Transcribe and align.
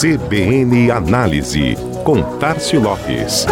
CBN 0.00 0.90
Análise, 0.90 1.76
com 2.04 2.22
Tarcio 2.38 2.80
Lopes. 2.80 3.44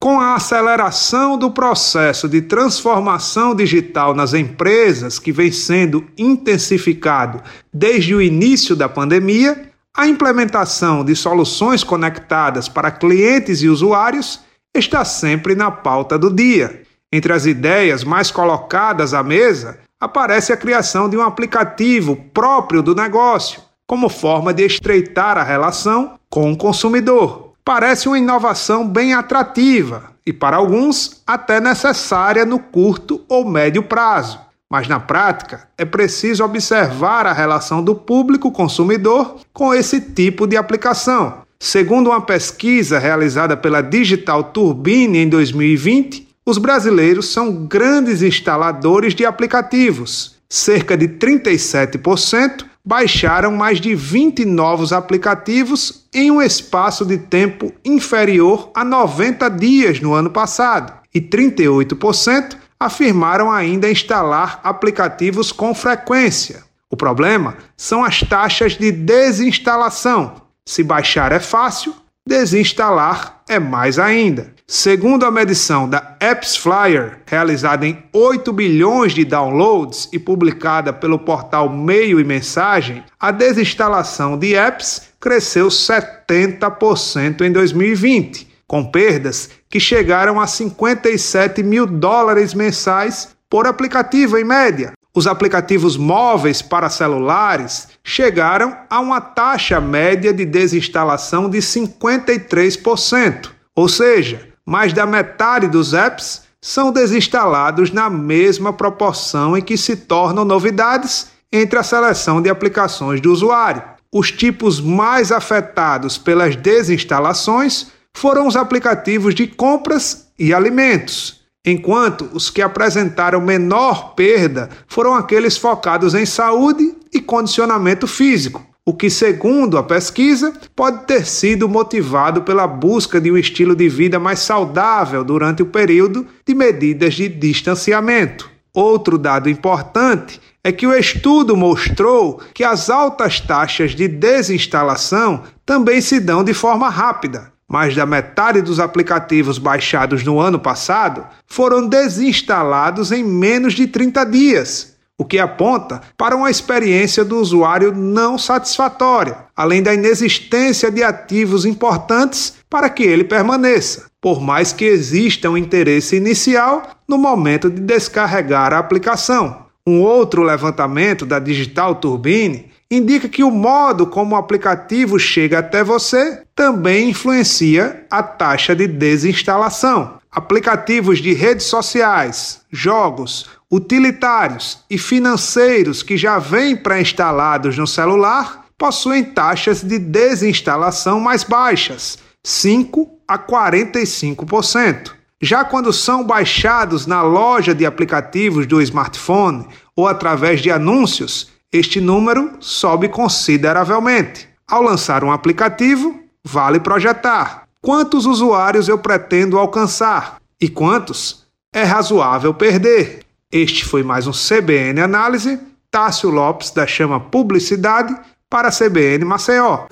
Com 0.00 0.18
a 0.18 0.34
aceleração 0.34 1.38
do 1.38 1.52
processo 1.52 2.28
de 2.28 2.42
transformação 2.42 3.54
digital 3.54 4.12
nas 4.12 4.34
empresas, 4.34 5.20
que 5.20 5.30
vem 5.30 5.52
sendo 5.52 6.04
intensificado 6.18 7.40
desde 7.72 8.12
o 8.12 8.20
início 8.20 8.74
da 8.74 8.88
pandemia, 8.88 9.70
a 9.96 10.08
implementação 10.08 11.04
de 11.04 11.14
soluções 11.14 11.84
conectadas 11.84 12.68
para 12.68 12.90
clientes 12.90 13.62
e 13.62 13.68
usuários 13.68 14.49
está 14.74 15.04
sempre 15.04 15.54
na 15.54 15.70
pauta 15.70 16.18
do 16.18 16.32
dia. 16.32 16.82
Entre 17.12 17.32
as 17.32 17.44
ideias 17.44 18.04
mais 18.04 18.30
colocadas 18.30 19.12
à 19.12 19.22
mesa, 19.22 19.80
aparece 19.98 20.52
a 20.52 20.56
criação 20.56 21.08
de 21.08 21.16
um 21.16 21.22
aplicativo 21.22 22.16
próprio 22.32 22.82
do 22.82 22.94
negócio, 22.94 23.60
como 23.86 24.08
forma 24.08 24.54
de 24.54 24.64
estreitar 24.64 25.36
a 25.36 25.42
relação 25.42 26.14
com 26.28 26.52
o 26.52 26.56
consumidor. 26.56 27.52
Parece 27.64 28.08
uma 28.08 28.18
inovação 28.18 28.86
bem 28.86 29.12
atrativa 29.12 30.12
e, 30.24 30.32
para 30.32 30.56
alguns, 30.56 31.20
até 31.26 31.60
necessária 31.60 32.46
no 32.46 32.58
curto 32.58 33.24
ou 33.28 33.44
médio 33.44 33.82
prazo. 33.82 34.40
Mas 34.72 34.86
na 34.86 35.00
prática, 35.00 35.68
é 35.76 35.84
preciso 35.84 36.44
observar 36.44 37.26
a 37.26 37.32
relação 37.32 37.82
do 37.82 37.94
público 37.94 38.52
consumidor 38.52 39.40
com 39.52 39.74
esse 39.74 40.00
tipo 40.00 40.46
de 40.46 40.56
aplicação. 40.56 41.42
Segundo 41.62 42.08
uma 42.08 42.22
pesquisa 42.22 42.98
realizada 42.98 43.54
pela 43.54 43.82
Digital 43.82 44.44
Turbine 44.44 45.18
em 45.18 45.28
2020, 45.28 46.26
os 46.46 46.56
brasileiros 46.56 47.30
são 47.30 47.66
grandes 47.66 48.22
instaladores 48.22 49.14
de 49.14 49.26
aplicativos. 49.26 50.36
Cerca 50.48 50.96
de 50.96 51.06
37% 51.06 52.64
baixaram 52.82 53.52
mais 53.52 53.78
de 53.78 53.94
20 53.94 54.46
novos 54.46 54.90
aplicativos 54.90 56.06
em 56.14 56.30
um 56.30 56.40
espaço 56.40 57.04
de 57.04 57.18
tempo 57.18 57.70
inferior 57.84 58.70
a 58.74 58.82
90 58.82 59.50
dias 59.50 60.00
no 60.00 60.14
ano 60.14 60.30
passado, 60.30 60.94
e 61.14 61.20
38% 61.20 62.56
afirmaram 62.80 63.52
ainda 63.52 63.90
instalar 63.90 64.60
aplicativos 64.64 65.52
com 65.52 65.74
frequência. 65.74 66.64
O 66.88 66.96
problema 66.96 67.58
são 67.76 68.02
as 68.02 68.20
taxas 68.20 68.78
de 68.78 68.90
desinstalação. 68.90 70.48
Se 70.70 70.84
baixar 70.84 71.32
é 71.32 71.40
fácil, 71.40 71.92
desinstalar 72.24 73.42
é 73.48 73.58
mais 73.58 73.98
ainda. 73.98 74.54
Segundo 74.68 75.26
a 75.26 75.30
medição 75.30 75.88
da 75.88 76.16
Apps 76.20 76.56
Flyer, 76.56 77.18
realizada 77.26 77.84
em 77.84 78.00
8 78.12 78.52
bilhões 78.52 79.12
de 79.12 79.24
downloads 79.24 80.08
e 80.12 80.18
publicada 80.20 80.92
pelo 80.92 81.18
portal 81.18 81.68
Meio 81.68 82.20
e 82.20 82.24
Mensagem, 82.24 83.02
a 83.18 83.32
desinstalação 83.32 84.38
de 84.38 84.54
apps 84.54 85.08
cresceu 85.18 85.66
70% 85.66 87.40
em 87.40 87.50
2020 87.50 88.48
com 88.68 88.84
perdas 88.84 89.50
que 89.68 89.80
chegaram 89.80 90.40
a 90.40 90.46
57 90.46 91.64
mil 91.64 91.84
dólares 91.84 92.54
mensais 92.54 93.30
por 93.50 93.66
aplicativo 93.66 94.38
em 94.38 94.44
média. 94.44 94.92
Os 95.14 95.26
aplicativos 95.26 95.96
móveis 95.96 96.62
para 96.62 96.88
celulares 96.88 97.88
chegaram 98.04 98.76
a 98.88 99.00
uma 99.00 99.20
taxa 99.20 99.80
média 99.80 100.32
de 100.32 100.44
desinstalação 100.44 101.50
de 101.50 101.58
53%, 101.58 103.50
ou 103.74 103.88
seja, 103.88 104.48
mais 104.64 104.92
da 104.92 105.04
metade 105.04 105.66
dos 105.66 105.94
apps 105.94 106.42
são 106.60 106.92
desinstalados 106.92 107.90
na 107.90 108.08
mesma 108.08 108.72
proporção 108.72 109.56
em 109.56 109.62
que 109.62 109.76
se 109.76 109.96
tornam 109.96 110.44
novidades 110.44 111.28
entre 111.52 111.78
a 111.78 111.82
seleção 111.82 112.40
de 112.40 112.48
aplicações 112.48 113.20
do 113.20 113.32
usuário. 113.32 113.82
Os 114.12 114.30
tipos 114.30 114.80
mais 114.80 115.32
afetados 115.32 116.18
pelas 116.18 116.54
desinstalações 116.54 117.88
foram 118.14 118.46
os 118.46 118.56
aplicativos 118.56 119.34
de 119.34 119.46
compras 119.46 120.28
e 120.38 120.52
alimentos, 120.52 121.39
enquanto 121.64 122.28
os 122.32 122.50
que 122.50 122.62
apresentaram 122.62 123.40
menor 123.40 124.14
perda 124.14 124.70
foram 124.86 125.14
aqueles 125.14 125.56
focados 125.56 126.14
em 126.14 126.24
saúde 126.24 126.94
e 127.12 127.20
condicionamento 127.20 128.06
físico, 128.06 128.66
o 128.84 128.94
que, 128.94 129.10
segundo 129.10 129.76
a 129.76 129.82
pesquisa, 129.82 130.52
pode 130.74 131.06
ter 131.06 131.26
sido 131.26 131.68
motivado 131.68 132.42
pela 132.42 132.66
busca 132.66 133.20
de 133.20 133.30
um 133.30 133.36
estilo 133.36 133.76
de 133.76 133.88
vida 133.88 134.18
mais 134.18 134.40
saudável 134.40 135.22
durante 135.22 135.62
o 135.62 135.66
período 135.66 136.26
de 136.46 136.54
medidas 136.54 137.14
de 137.14 137.28
distanciamento. 137.28 138.50
Outro 138.72 139.18
dado 139.18 139.50
importante 139.50 140.40
é 140.62 140.72
que 140.72 140.86
o 140.86 140.94
estudo 140.94 141.56
mostrou 141.56 142.40
que 142.54 142.64
as 142.64 142.88
altas 142.88 143.40
taxas 143.40 143.94
de 143.94 144.06
desinstalação 144.06 145.42
também 145.66 146.00
se 146.00 146.20
dão 146.20 146.44
de 146.44 146.54
forma 146.54 146.88
rápida, 146.88 147.52
mais 147.70 147.94
da 147.94 148.04
metade 148.04 148.60
dos 148.60 148.80
aplicativos 148.80 149.56
baixados 149.56 150.24
no 150.24 150.40
ano 150.40 150.58
passado 150.58 151.24
foram 151.46 151.86
desinstalados 151.86 153.12
em 153.12 153.22
menos 153.22 153.74
de 153.74 153.86
30 153.86 154.24
dias, 154.24 154.96
o 155.16 155.24
que 155.24 155.38
aponta 155.38 156.00
para 156.18 156.34
uma 156.34 156.50
experiência 156.50 157.24
do 157.24 157.38
usuário 157.38 157.92
não 157.94 158.36
satisfatória, 158.36 159.36
além 159.54 159.84
da 159.84 159.94
inexistência 159.94 160.90
de 160.90 161.04
ativos 161.04 161.64
importantes 161.64 162.54
para 162.68 162.90
que 162.90 163.04
ele 163.04 163.22
permaneça, 163.22 164.06
por 164.20 164.40
mais 164.40 164.72
que 164.72 164.84
exista 164.84 165.48
um 165.48 165.56
interesse 165.56 166.16
inicial 166.16 166.82
no 167.06 167.18
momento 167.18 167.70
de 167.70 167.80
descarregar 167.80 168.72
a 168.72 168.78
aplicação. 168.78 169.66
Um 169.86 170.00
outro 170.00 170.42
levantamento 170.42 171.24
da 171.24 171.38
Digital 171.38 171.94
Turbine 171.94 172.70
indica 172.90 173.28
que 173.28 173.44
o 173.44 173.50
modo 173.50 174.06
como 174.06 174.34
o 174.34 174.38
aplicativo 174.38 175.18
chega 175.18 175.60
até 175.60 175.84
você 175.84 176.42
também 176.54 177.10
influencia 177.10 178.04
a 178.10 178.22
taxa 178.22 178.74
de 178.74 178.88
desinstalação. 178.88 180.18
Aplicativos 180.30 181.18
de 181.18 181.32
redes 181.32 181.66
sociais, 181.66 182.62
jogos, 182.70 183.48
utilitários 183.70 184.84
e 184.90 184.98
financeiros 184.98 186.02
que 186.02 186.16
já 186.16 186.38
vêm 186.38 186.76
pré-instalados 186.76 187.78
no 187.78 187.86
celular 187.86 188.66
possuem 188.76 189.22
taxas 189.22 189.82
de 189.82 189.98
desinstalação 189.98 191.20
mais 191.20 191.44
baixas, 191.44 192.18
5 192.42 193.08
a 193.28 193.38
45%. 193.38 195.12
Já 195.42 195.64
quando 195.64 195.92
são 195.92 196.24
baixados 196.24 197.06
na 197.06 197.22
loja 197.22 197.74
de 197.74 197.86
aplicativos 197.86 198.66
do 198.66 198.80
smartphone 198.82 199.66
ou 199.96 200.06
através 200.06 200.60
de 200.60 200.70
anúncios, 200.70 201.48
este 201.72 202.00
número 202.00 202.52
sobe 202.60 203.08
consideravelmente. 203.08 204.48
Ao 204.66 204.82
lançar 204.82 205.22
um 205.24 205.32
aplicativo, 205.32 206.20
vale 206.44 206.80
projetar 206.80 207.64
quantos 207.80 208.26
usuários 208.26 208.88
eu 208.88 208.98
pretendo 208.98 209.58
alcançar 209.58 210.36
e 210.60 210.68
quantos 210.68 211.46
é 211.72 211.82
razoável 211.82 212.52
perder. 212.52 213.20
Este 213.52 213.84
foi 213.84 214.02
mais 214.02 214.26
um 214.26 214.32
CBN 214.32 215.00
Análise. 215.00 215.58
Tássio 215.90 216.30
Lopes 216.30 216.70
da 216.70 216.86
Chama 216.86 217.18
Publicidade 217.18 218.16
para 218.48 218.68
a 218.68 218.72
CBN 218.72 219.24
Maceió. 219.24 219.86